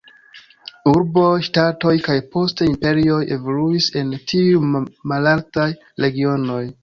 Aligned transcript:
Urboj, 0.91 1.33
ŝtatoj 1.47 1.91
kaj 2.07 2.15
poste 2.37 2.69
imperioj 2.71 3.19
evoluis 3.37 3.89
en 4.01 4.11
tiuj 4.31 4.83
malaltaj 5.15 5.69
regionoj. 6.07 6.63